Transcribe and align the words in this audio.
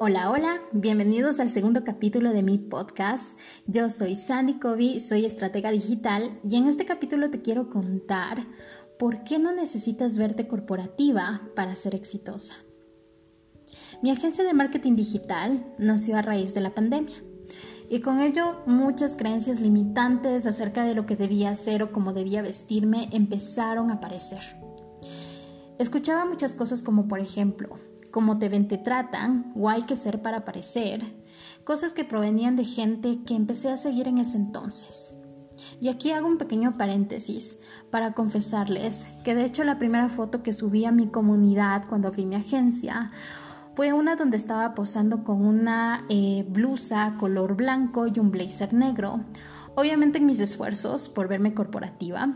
Hola, 0.00 0.30
hola, 0.30 0.60
bienvenidos 0.70 1.40
al 1.40 1.50
segundo 1.50 1.82
capítulo 1.82 2.32
de 2.32 2.44
mi 2.44 2.56
podcast. 2.56 3.36
Yo 3.66 3.88
soy 3.88 4.14
Sandy 4.14 4.60
Covey, 4.60 5.00
soy 5.00 5.24
estratega 5.24 5.72
digital 5.72 6.38
y 6.48 6.54
en 6.54 6.68
este 6.68 6.84
capítulo 6.84 7.30
te 7.30 7.42
quiero 7.42 7.68
contar 7.68 8.46
por 8.96 9.24
qué 9.24 9.40
no 9.40 9.50
necesitas 9.50 10.16
verte 10.16 10.46
corporativa 10.46 11.42
para 11.56 11.74
ser 11.74 11.96
exitosa. 11.96 12.54
Mi 14.00 14.12
agencia 14.12 14.44
de 14.44 14.54
marketing 14.54 14.94
digital 14.94 15.66
nació 15.78 16.16
a 16.16 16.22
raíz 16.22 16.54
de 16.54 16.60
la 16.60 16.76
pandemia 16.76 17.16
y 17.90 18.00
con 18.00 18.20
ello 18.20 18.62
muchas 18.66 19.16
creencias 19.16 19.58
limitantes 19.58 20.46
acerca 20.46 20.84
de 20.84 20.94
lo 20.94 21.06
que 21.06 21.16
debía 21.16 21.50
hacer 21.50 21.82
o 21.82 21.90
cómo 21.90 22.12
debía 22.12 22.40
vestirme 22.40 23.08
empezaron 23.10 23.90
a 23.90 23.94
aparecer. 23.94 24.40
Escuchaba 25.80 26.24
muchas 26.24 26.54
cosas 26.54 26.82
como 26.82 27.08
por 27.08 27.18
ejemplo, 27.18 27.80
cómo 28.10 28.38
te 28.38 28.48
ven 28.48 28.68
te 28.68 28.78
tratan 28.78 29.52
o 29.56 29.68
hay 29.68 29.82
que 29.82 29.96
ser 29.96 30.22
para 30.22 30.44
parecer, 30.44 31.04
cosas 31.64 31.92
que 31.92 32.04
provenían 32.04 32.56
de 32.56 32.64
gente 32.64 33.20
que 33.24 33.34
empecé 33.34 33.70
a 33.70 33.76
seguir 33.76 34.08
en 34.08 34.18
ese 34.18 34.36
entonces. 34.36 35.14
Y 35.80 35.88
aquí 35.88 36.10
hago 36.10 36.26
un 36.26 36.38
pequeño 36.38 36.76
paréntesis 36.76 37.58
para 37.90 38.12
confesarles 38.12 39.08
que 39.24 39.34
de 39.34 39.44
hecho 39.44 39.64
la 39.64 39.78
primera 39.78 40.08
foto 40.08 40.42
que 40.42 40.52
subí 40.52 40.84
a 40.84 40.92
mi 40.92 41.08
comunidad 41.08 41.86
cuando 41.88 42.08
abrí 42.08 42.26
mi 42.26 42.36
agencia 42.36 43.12
fue 43.74 43.92
una 43.92 44.16
donde 44.16 44.36
estaba 44.36 44.74
posando 44.74 45.22
con 45.22 45.44
una 45.44 46.04
eh, 46.08 46.44
blusa 46.48 47.14
color 47.18 47.54
blanco 47.54 48.08
y 48.08 48.18
un 48.18 48.32
blazer 48.32 48.74
negro. 48.74 49.20
Obviamente 49.76 50.18
en 50.18 50.26
mis 50.26 50.40
esfuerzos 50.40 51.08
por 51.08 51.28
verme 51.28 51.54
corporativa. 51.54 52.34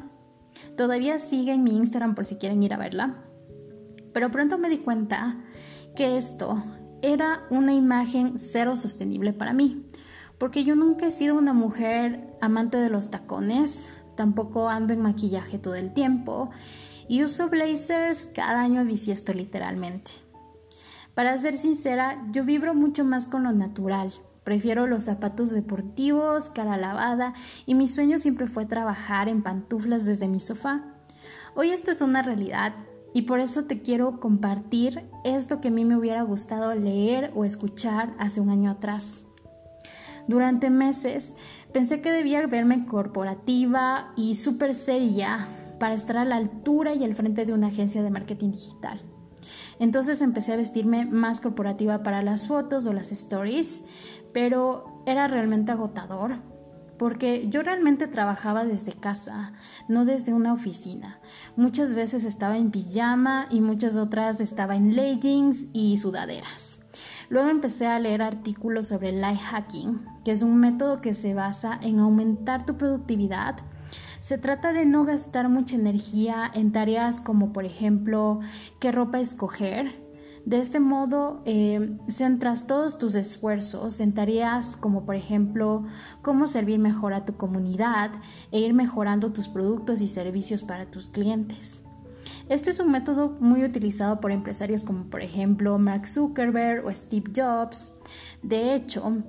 Todavía 0.77 1.19
sigue 1.19 1.53
en 1.53 1.65
mi 1.65 1.77
Instagram 1.77 2.15
por 2.15 2.27
si 2.27 2.37
quieren 2.37 2.63
ir 2.63 2.73
a 2.73 2.77
verla. 2.77 3.25
Pero 4.13 4.31
pronto 4.31 4.57
me 4.57 4.69
di 4.69 4.79
cuenta 4.79 5.43
que 5.95 6.17
esto 6.17 6.63
era 7.03 7.43
una 7.51 7.75
imagen 7.75 8.39
cero 8.39 8.77
sostenible 8.77 9.33
para 9.33 9.53
mí, 9.53 9.87
porque 10.39 10.65
yo 10.65 10.75
nunca 10.77 11.07
he 11.07 11.11
sido 11.11 11.37
una 11.37 11.53
mujer 11.53 12.35
amante 12.41 12.77
de 12.79 12.91
los 12.91 13.11
tacones, 13.11 13.91
tampoco 14.17 14.69
ando 14.69 14.93
en 14.93 15.03
maquillaje 15.03 15.59
todo 15.59 15.75
el 15.75 15.93
tiempo 15.93 16.51
y 17.09 17.25
uso 17.25 17.49
blazers 17.49 18.31
cada 18.35 18.61
año 18.61 18.85
bisiesto 18.85 19.33
literalmente. 19.33 20.11
Para 21.15 21.37
ser 21.39 21.57
sincera, 21.57 22.23
yo 22.31 22.45
vibro 22.45 22.75
mucho 22.75 23.05
más 23.05 23.27
con 23.27 23.43
lo 23.43 23.53
natural. 23.53 24.15
Prefiero 24.45 24.87
los 24.87 25.05
zapatos 25.05 25.51
deportivos, 25.51 26.49
cara 26.51 26.77
lavada 26.77 27.35
y 27.67 27.75
mi 27.75 27.87
sueño 27.87 28.19
siempre 28.19 28.47
fue 28.47 28.65
trabajar 28.65 29.29
en 29.29 29.43
pantuflas 29.43 30.05
desde 30.05 30.27
mi 30.27 30.41
sofá. 30.41 30.83
Hoy 31.55 31.71
esto 31.71 31.91
es 31.91 32.01
una 32.01 32.23
realidad 32.23 32.73
y 33.15 33.23
por 33.23 33.41
eso 33.41 33.65
te 33.65 33.83
quiero 33.83 34.21
compartir 34.21 35.05
esto 35.25 35.61
que 35.61 35.69
a 35.69 35.71
mí 35.73 35.85
me 35.85 35.97
hubiera 35.97 36.23
gustado 36.23 36.75
leer 36.75 37.31
o 37.35 37.45
escuchar 37.45 38.15
hace 38.19 38.41
un 38.41 38.51
año 38.51 38.71
atrás. 38.71 39.23
Durante 40.29 40.71
meses 40.71 41.37
pensé 41.73 42.01
que 42.01 42.13
debía 42.13 42.47
verme 42.47 42.87
corporativa 42.87 44.13
y 44.17 44.35
súper 44.35 44.75
seria 44.75 45.49
para 45.79 45.95
estar 45.95 46.17
a 46.17 46.25
la 46.25 46.37
altura 46.37 46.95
y 46.95 47.05
al 47.05 47.15
frente 47.15 47.45
de 47.45 47.53
una 47.53 47.69
agencia 47.69 48.03
de 48.03 48.11
marketing 48.11 48.53
digital. 48.53 49.01
Entonces 49.79 50.21
empecé 50.21 50.53
a 50.53 50.57
vestirme 50.57 51.07
más 51.07 51.41
corporativa 51.41 52.03
para 52.03 52.23
las 52.23 52.47
fotos 52.47 52.87
o 52.87 52.93
las 52.93 53.11
stories, 53.11 53.83
pero 54.33 55.03
era 55.07 55.27
realmente 55.27 55.73
agotador 55.73 56.52
porque 57.03 57.49
yo 57.49 57.65
realmente 57.65 58.07
trabajaba 58.07 58.65
desde 58.65 58.93
casa, 58.93 59.55
no 59.89 60.05
desde 60.05 60.35
una 60.35 60.53
oficina. 60.53 61.19
Muchas 61.57 61.97
veces 61.97 62.23
estaba 62.23 62.57
en 62.57 62.71
pijama 62.71 63.49
y 63.51 63.61
muchas 63.61 63.97
otras 63.97 64.39
estaba 64.39 64.77
en 64.77 64.95
leggings 64.95 65.67
y 65.73 65.97
sudaderas. 65.97 66.79
Luego 67.29 67.49
empecé 67.49 67.89
a 67.89 67.99
leer 67.99 68.23
artículos 68.23 68.87
sobre 68.87 69.11
life 69.11 69.43
hacking, 69.51 70.01
que 70.25 70.31
es 70.31 70.43
un 70.43 70.59
método 70.59 71.01
que 71.01 71.13
se 71.13 71.35
basa 71.35 71.77
en 71.83 71.99
aumentar 71.99 72.65
tu 72.65 72.77
productividad. 72.77 73.57
Se 74.21 74.39
trata 74.39 74.73
de 74.73 74.87
no 74.87 75.05
gastar 75.05 75.49
mucha 75.49 75.75
energía 75.75 76.53
en 76.55 76.71
tareas 76.71 77.21
como 77.21 77.53
por 77.53 77.65
ejemplo 77.65 78.39
qué 78.79 78.93
ropa 78.93 79.19
escoger, 79.19 80.01
de 80.45 80.59
este 80.59 80.81
modo, 80.81 81.41
eh, 81.45 81.97
centras 82.09 82.67
todos 82.67 82.99
tus 82.99 83.15
esfuerzos 83.15 84.01
en 84.01 84.13
tareas 84.13 84.77
como 84.77 85.05
por 85.05 85.15
ejemplo 85.15 85.85
cómo 86.21 86.49
servir 86.49 86.81
mejor 86.81 87.15
a 87.15 87.25
tu 87.25 87.37
comunidad 87.37 88.11
e 88.51 88.59
ir 88.59 88.75
mejorando 88.75 89.33
tus 89.33 89.49
productos 89.49 90.01
y 90.01 90.09
servicios 90.09 90.65
para 90.65 90.87
tus 90.87 91.09
clientes. 91.09 91.81
Este 92.49 92.71
es 92.71 92.81
un 92.81 92.91
método 92.91 93.37
muy 93.41 93.65
utilizado 93.65 94.21
por 94.21 94.33
empresarios 94.33 94.83
como 94.83 95.05
por 95.05 95.23
ejemplo 95.23 95.79
Mark 95.79 96.09
Zuckerberg 96.09 96.85
o 96.85 96.93
Steve 96.93 97.31
Jobs. 97.35 97.93
De 98.43 98.75
hecho, 98.75 99.23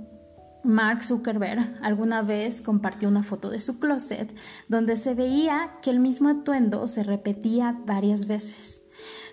Mark 0.64 1.04
Zuckerberg 1.04 1.78
alguna 1.84 2.24
vez 2.24 2.62
compartió 2.62 3.08
una 3.08 3.22
foto 3.22 3.50
de 3.50 3.60
su 3.60 3.80
closet 3.80 4.34
donde 4.68 4.96
se 4.96 5.14
veía 5.14 5.74
que 5.82 5.92
el 5.92 6.00
mismo 6.00 6.30
atuendo 6.30 6.88
se 6.88 7.04
repetía 7.04 7.78
varias 7.86 8.26
veces. 8.26 8.83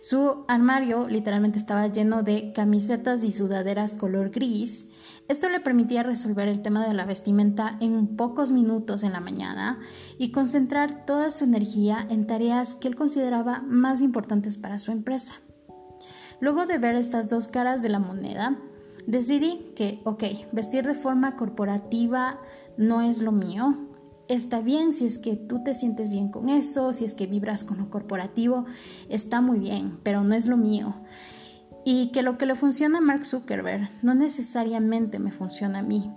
Su 0.01 0.45
armario 0.49 1.09
literalmente 1.09 1.59
estaba 1.59 1.87
lleno 1.89 2.23
de 2.23 2.53
camisetas 2.53 3.23
y 3.25 3.33
sudaderas 3.33 3.95
color 3.95 4.31
gris. 4.31 4.89
Esto 5.29 5.49
le 5.49 5.61
permitía 5.61 6.03
resolver 6.03 6.49
el 6.49 6.63
tema 6.63 6.87
de 6.87 6.95
la 6.95 7.05
vestimenta 7.05 7.77
en 7.81 8.17
pocos 8.17 8.51
minutos 8.51 9.03
en 9.03 9.13
la 9.13 9.21
mañana 9.21 9.79
y 10.19 10.33
concentrar 10.33 11.05
toda 11.07 11.31
su 11.31 11.45
energía 11.45 12.07
en 12.09 12.27
tareas 12.27 12.75
que 12.75 12.89
él 12.89 12.97
consideraba 12.97 13.63
más 13.63 14.01
importantes 14.01 14.59
para 14.59 14.79
su 14.79 14.91
empresa. 14.91 15.35
Luego 16.41 16.67
de 16.67 16.79
ver 16.79 16.95
estas 16.95 17.29
dos 17.29 17.49
caras 17.49 17.83
de 17.83 17.91
la 17.91 17.99
moneda, 17.99 18.57
decidí 19.07 19.73
que, 19.77 20.01
ok, 20.05 20.25
vestir 20.53 20.87
de 20.87 20.95
forma 20.95 21.37
corporativa 21.37 22.41
no 22.77 23.03
es 23.03 23.21
lo 23.21 23.31
mío, 23.31 23.90
está 24.35 24.61
bien 24.61 24.95
si 24.95 25.07
es 25.07 25.19
que 25.19 25.37
tú 25.37 25.63
te 25.65 25.75
sientes 25.75 26.13
bien 26.13 26.31
con 26.31 26.49
eso, 26.49 26.93
si 26.93 27.05
es 27.05 27.15
que 27.15 27.27
vibras 27.27 27.65
con 27.65 27.79
lo 27.79 27.91
corporativo, 27.91 28.65
está 29.09 29.41
muy 29.41 29.59
bien, 29.59 29.99
pero 30.05 30.23
no 30.23 30.35
es 30.35 30.47
lo 30.47 30.57
mío. 30.57 30.95
Y 31.85 32.13
que 32.13 32.23
lo 32.23 32.39
que 32.39 32.47
le 32.47 32.55
funciona 32.55 32.99
a 32.99 33.01
Mark 33.01 33.25
Zuckerberg 33.25 33.91
no 34.03 34.15
necesariamente 34.15 35.19
me 35.19 35.33
funciona 35.33 35.81
a 35.81 35.83
mí. 35.83 36.13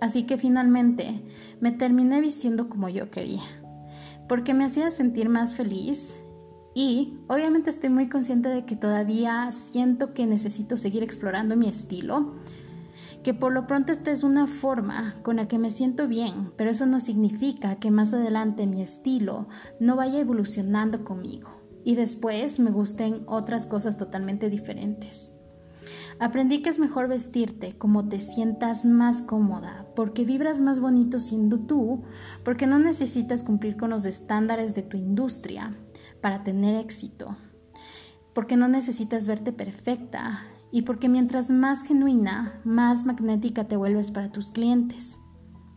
Así 0.00 0.22
que 0.22 0.36
finalmente 0.36 1.20
me 1.60 1.72
terminé 1.72 2.20
vistiendo 2.20 2.68
como 2.68 2.88
yo 2.88 3.10
quería, 3.10 3.42
porque 4.28 4.54
me 4.54 4.64
hacía 4.64 4.90
sentir 4.92 5.28
más 5.28 5.54
feliz 5.54 6.14
y 6.74 7.18
obviamente 7.26 7.70
estoy 7.70 7.90
muy 7.90 8.08
consciente 8.08 8.48
de 8.48 8.64
que 8.64 8.76
todavía 8.76 9.50
siento 9.50 10.14
que 10.14 10.26
necesito 10.26 10.76
seguir 10.76 11.02
explorando 11.02 11.56
mi 11.56 11.68
estilo 11.68 12.36
que 13.22 13.34
por 13.34 13.52
lo 13.52 13.66
pronto 13.66 13.92
esta 13.92 14.10
es 14.10 14.22
una 14.22 14.46
forma 14.46 15.16
con 15.22 15.36
la 15.36 15.48
que 15.48 15.58
me 15.58 15.70
siento 15.70 16.08
bien, 16.08 16.52
pero 16.56 16.70
eso 16.70 16.86
no 16.86 17.00
significa 17.00 17.76
que 17.76 17.90
más 17.90 18.14
adelante 18.14 18.66
mi 18.66 18.82
estilo 18.82 19.48
no 19.80 19.96
vaya 19.96 20.20
evolucionando 20.20 21.04
conmigo 21.04 21.50
y 21.84 21.94
después 21.94 22.58
me 22.60 22.70
gusten 22.70 23.22
otras 23.26 23.66
cosas 23.66 23.96
totalmente 23.96 24.50
diferentes. 24.50 25.32
Aprendí 26.20 26.62
que 26.62 26.68
es 26.68 26.78
mejor 26.78 27.06
vestirte 27.06 27.78
como 27.78 28.08
te 28.08 28.18
sientas 28.18 28.84
más 28.84 29.22
cómoda, 29.22 29.86
porque 29.94 30.24
vibras 30.24 30.60
más 30.60 30.80
bonito 30.80 31.20
siendo 31.20 31.60
tú, 31.60 32.02
porque 32.44 32.66
no 32.66 32.78
necesitas 32.78 33.44
cumplir 33.44 33.76
con 33.76 33.90
los 33.90 34.04
estándares 34.04 34.74
de 34.74 34.82
tu 34.82 34.96
industria 34.96 35.76
para 36.20 36.42
tener 36.42 36.76
éxito, 36.76 37.36
porque 38.34 38.56
no 38.56 38.66
necesitas 38.66 39.28
verte 39.28 39.52
perfecta 39.52 40.42
y 40.70 40.82
porque 40.82 41.08
mientras 41.08 41.50
más 41.50 41.82
genuina, 41.82 42.60
más 42.64 43.04
magnética 43.04 43.64
te 43.64 43.76
vuelves 43.76 44.10
para 44.10 44.30
tus 44.30 44.50
clientes. 44.50 45.18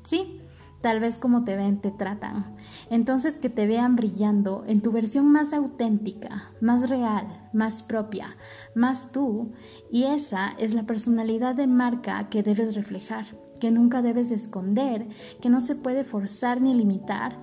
Sí, 0.03 0.41
tal 0.81 0.99
vez 0.99 1.17
como 1.17 1.43
te 1.43 1.55
ven, 1.55 1.79
te 1.79 1.91
tratan. 1.91 2.55
Entonces 2.89 3.37
que 3.37 3.49
te 3.49 3.67
vean 3.67 3.95
brillando 3.95 4.63
en 4.67 4.81
tu 4.81 4.91
versión 4.91 5.31
más 5.31 5.53
auténtica, 5.53 6.51
más 6.59 6.89
real, 6.89 7.49
más 7.53 7.83
propia, 7.83 8.35
más 8.75 9.11
tú. 9.11 9.53
Y 9.91 10.03
esa 10.03 10.49
es 10.57 10.73
la 10.73 10.83
personalidad 10.83 11.55
de 11.55 11.67
marca 11.67 12.29
que 12.29 12.43
debes 12.43 12.75
reflejar, 12.75 13.25
que 13.59 13.71
nunca 13.71 14.01
debes 14.01 14.31
esconder, 14.31 15.07
que 15.41 15.49
no 15.49 15.61
se 15.61 15.75
puede 15.75 16.03
forzar 16.03 16.61
ni 16.61 16.73
limitar. 16.73 17.37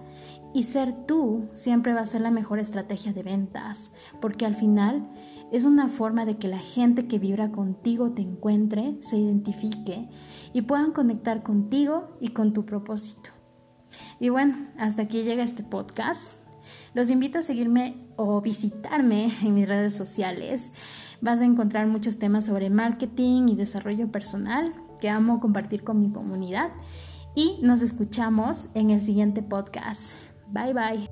Y 0.54 0.62
ser 0.62 1.06
tú 1.06 1.48
siempre 1.54 1.92
va 1.92 2.00
a 2.00 2.06
ser 2.06 2.22
la 2.22 2.30
mejor 2.30 2.58
estrategia 2.58 3.12
de 3.12 3.22
ventas, 3.22 3.92
porque 4.20 4.46
al 4.46 4.54
final 4.54 5.08
es 5.52 5.64
una 5.64 5.88
forma 5.88 6.24
de 6.24 6.36
que 6.36 6.48
la 6.48 6.58
gente 6.58 7.06
que 7.06 7.18
vibra 7.18 7.50
contigo 7.50 8.12
te 8.12 8.22
encuentre, 8.22 8.98
se 9.00 9.16
identifique 9.16 10.08
y 10.52 10.62
puedan 10.62 10.92
conectar 10.92 11.42
contigo 11.42 12.16
y 12.20 12.28
con 12.28 12.52
tu 12.52 12.64
propósito. 12.64 13.30
Y 14.20 14.28
bueno, 14.28 14.56
hasta 14.78 15.02
aquí 15.02 15.22
llega 15.22 15.42
este 15.42 15.62
podcast. 15.62 16.38
Los 16.94 17.10
invito 17.10 17.38
a 17.38 17.42
seguirme 17.42 18.06
o 18.16 18.40
visitarme 18.40 19.32
en 19.42 19.54
mis 19.54 19.68
redes 19.68 19.96
sociales. 19.96 20.72
Vas 21.20 21.40
a 21.40 21.44
encontrar 21.44 21.86
muchos 21.86 22.18
temas 22.18 22.46
sobre 22.46 22.70
marketing 22.70 23.48
y 23.48 23.56
desarrollo 23.56 24.10
personal 24.10 24.74
que 25.00 25.08
amo 25.08 25.40
compartir 25.40 25.82
con 25.82 26.00
mi 26.00 26.10
comunidad. 26.10 26.70
Y 27.34 27.58
nos 27.62 27.82
escuchamos 27.82 28.68
en 28.74 28.90
el 28.90 29.00
siguiente 29.00 29.42
podcast. 29.42 30.12
Bye 30.52 30.72
bye. 30.72 31.08